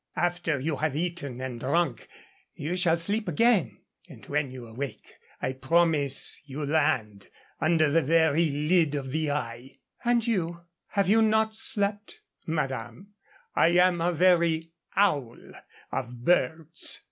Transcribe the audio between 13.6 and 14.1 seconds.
am